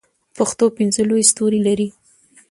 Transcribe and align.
پښتو 0.37 0.65
پنځه 0.77 1.01
لوی 1.09 1.23
ستوري 1.31 1.59
لري. 1.67 1.87